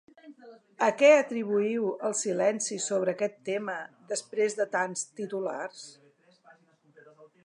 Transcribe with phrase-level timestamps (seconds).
[0.85, 3.77] A què atribuïu el silenci sobre aquest tema
[4.13, 5.85] després de tants titulars?